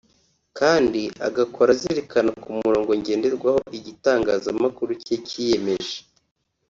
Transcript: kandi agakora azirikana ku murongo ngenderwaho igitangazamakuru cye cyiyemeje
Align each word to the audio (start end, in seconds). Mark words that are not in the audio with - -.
kandi 0.59 1.01
agakora 1.27 1.69
azirikana 1.75 2.31
ku 2.41 2.49
murongo 2.57 2.91
ngenderwaho 2.99 3.59
igitangazamakuru 3.77 4.91
cye 5.03 5.15
cyiyemeje 5.27 5.97